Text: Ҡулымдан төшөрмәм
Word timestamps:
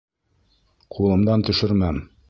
Ҡулымдан 0.97 1.47
төшөрмәм 1.51 2.05